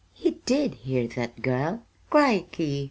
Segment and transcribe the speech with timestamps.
[0.13, 1.83] He did hear that girl.
[2.09, 2.79] Crickey!